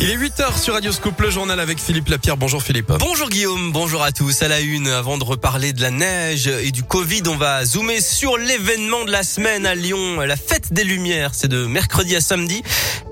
[0.00, 2.36] Il est 8h sur Radio Scoop, le journal avec Philippe Lapierre.
[2.36, 2.92] Bonjour Philippe.
[3.00, 4.42] Bonjour Guillaume, bonjour à tous.
[4.42, 8.00] À la une, avant de reparler de la neige et du Covid, on va zoomer
[8.00, 10.20] sur l'événement de la semaine à Lyon.
[10.20, 12.62] La fête des Lumières, c'est de mercredi à samedi.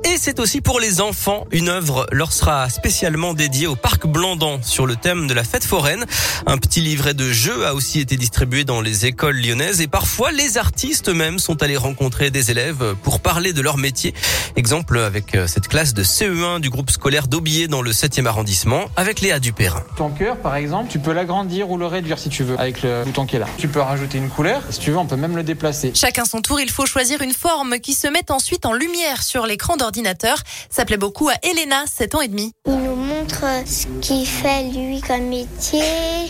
[0.08, 1.48] Et c'est aussi pour les enfants.
[1.50, 5.64] Une œuvre leur sera spécialement dédiée au parc Blandan sur le thème de la fête
[5.64, 6.04] foraine.
[6.46, 10.30] Un petit livret de jeux a aussi été distribué dans les écoles lyonnaises et parfois
[10.30, 14.14] les artistes eux-mêmes sont allés rencontrer des élèves pour parler de leur métier.
[14.54, 18.84] Exemple avec euh, cette classe de CE1 du groupe scolaire d'Aubier dans le 7e arrondissement
[18.94, 19.82] avec Léa Dupérin.
[19.96, 23.02] Ton cœur, par exemple, tu peux l'agrandir ou le réduire si tu veux avec le
[23.04, 23.48] bouton qui est là.
[23.58, 24.62] Tu peux rajouter une couleur.
[24.70, 25.90] Si tu veux, on peut même le déplacer.
[25.96, 29.46] Chacun son tour, il faut choisir une forme qui se met ensuite en lumière sur
[29.46, 29.95] l'écran d'ordinateur
[30.70, 32.52] ça plaît beaucoup à Elena, 7 ans et demi.
[32.66, 35.82] Il nous montre ce qu'il fait lui comme métier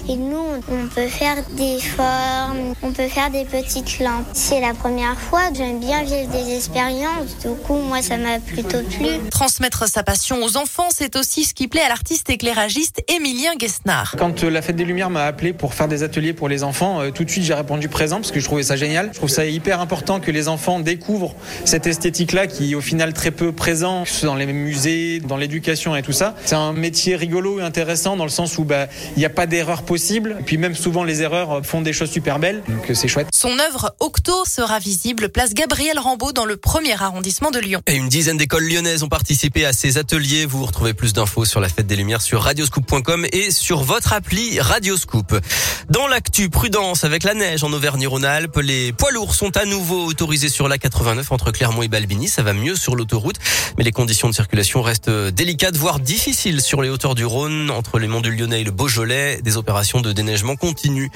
[0.09, 4.27] et nous on peut faire des formes, on peut faire des petites lampes.
[4.33, 8.83] C'est la première fois, j'aime bien vivre des expériences, du coup moi ça m'a plutôt
[8.83, 9.09] plu.
[9.31, 14.15] Transmettre sa passion aux enfants, c'est aussi ce qui plaît à l'artiste éclairagiste Émilien Guesnard.
[14.19, 17.01] Quand euh, la Fête des Lumières m'a appelé pour faire des ateliers pour les enfants,
[17.01, 19.11] euh, tout de suite j'ai répondu présent parce que je trouvais ça génial.
[19.13, 23.31] Je trouve ça hyper important que les enfants découvrent cette esthétique-là qui au final très
[23.31, 26.35] peu présent dans les musées, dans l'éducation et tout ça.
[26.45, 29.47] C'est un métier rigolo et intéressant dans le sens où bah il n'y a pas
[29.47, 30.37] d'erreur possible.
[30.39, 33.29] Et puis même souvent les erreurs font des choses super belles, donc euh, c'est chouette.
[33.35, 37.81] Son œuvre Octo sera visible place Gabriel Rambaud dans le premier arrondissement de Lyon.
[37.87, 40.47] Et une dizaine d'écoles lyonnaises ont participé à ces ateliers.
[40.47, 44.61] Vous retrouvez plus d'infos sur la fête des Lumières sur radioscoop.com et sur votre appli
[44.61, 45.35] Radioscoop.
[45.89, 48.59] Dans l'actu, prudence avec la neige en Auvergne-Rhône-Alpes.
[48.63, 52.29] Les poids lourds sont à nouveau autorisés sur la 89 entre Clermont et Balbini.
[52.29, 53.37] Ça va mieux sur l'autoroute,
[53.79, 57.99] mais les conditions de circulation restent délicates, voire difficiles sur les hauteurs du Rhône, entre
[57.99, 59.41] les monts du Lyonnais et le Beaujolais.
[59.43, 61.09] Des opérations de déneigement continuent.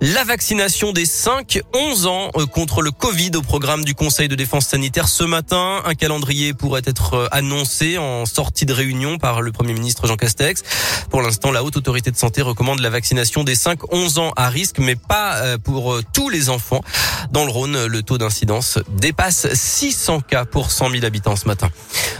[0.00, 4.66] La vaccination des 5-11 ans euh, contre le Covid au programme du Conseil de défense
[4.66, 5.80] sanitaire ce matin.
[5.84, 10.16] Un calendrier pourrait être euh, annoncé en sortie de réunion par le Premier ministre Jean
[10.16, 10.62] Castex.
[11.10, 14.78] Pour l'instant, la Haute Autorité de Santé recommande la vaccination des 5-11 ans à risque,
[14.78, 16.82] mais pas euh, pour tous les enfants.
[17.30, 21.65] Dans le Rhône, le taux d'incidence dépasse 600 cas pour 100 000 habitants ce matin.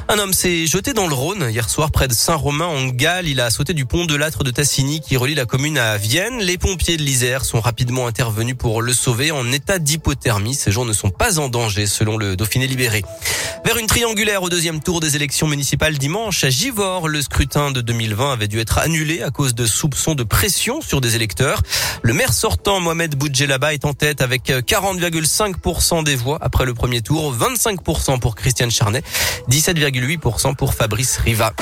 [0.09, 3.27] Un homme s'est jeté dans le Rhône hier soir près de Saint-Romain en Galles.
[3.27, 6.39] Il a sauté du pont de l'âtre de Tassigny qui relie la commune à Vienne.
[6.39, 10.55] Les pompiers de l'Isère sont rapidement intervenus pour le sauver en état d'hypothermie.
[10.55, 13.03] Ces gens ne sont pas en danger selon le Dauphiné libéré.
[13.65, 17.81] Vers une triangulaire au deuxième tour des élections municipales dimanche à Givors, le scrutin de
[17.81, 21.63] 2020 avait dû être annulé à cause de soupçons de pression sur des électeurs.
[22.03, 27.01] Le maire sortant Mohamed Boudjelaba est en tête avec 40,5% des voix après le premier
[27.01, 29.03] tour, 25% pour Christiane Charnet,
[29.49, 31.53] 17,8% pour Fabrice Riva.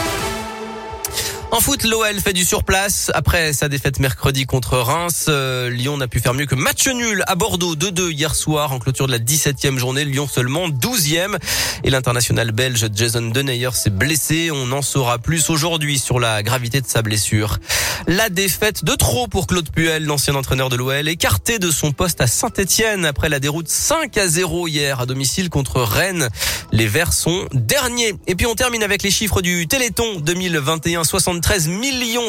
[1.54, 3.12] En foot, l'OL fait du surplace.
[3.14, 7.22] Après sa défaite mercredi contre Reims, euh, Lyon n'a pu faire mieux que match nul
[7.28, 10.04] à Bordeaux 2-2 hier soir en clôture de la 17e journée.
[10.04, 11.38] Lyon seulement 12e.
[11.84, 14.50] Et l'international belge Jason Denayer s'est blessé.
[14.52, 17.60] On en saura plus aujourd'hui sur la gravité de sa blessure.
[18.08, 22.20] La défaite de trop pour Claude Puel, l'ancien entraîneur de l'OL, écarté de son poste
[22.20, 26.28] à Saint-Etienne après la déroute 5 à 0 hier à domicile contre Rennes.
[26.72, 28.14] Les Verts sont derniers.
[28.26, 31.04] Et puis on termine avec les chiffres du Téléthon 2021
[31.44, 31.68] 13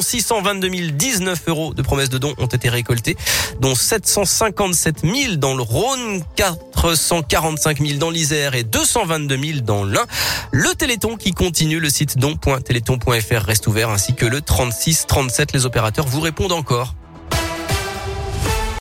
[0.01, 3.15] 622 019 euros de promesses de dons ont été récoltés,
[3.61, 10.05] dont 757 000 dans le Rhône, 445 000 dans l'Isère et 222 000 dans l'Ain.
[10.51, 15.53] Le Téléthon qui continue, le site don.téléthon.fr reste ouvert ainsi que le 36 37.
[15.53, 16.93] Les opérateurs vous répondent encore.